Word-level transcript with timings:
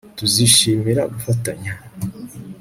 Tuzishimira 0.17 1.01
gufatanya 1.13 1.73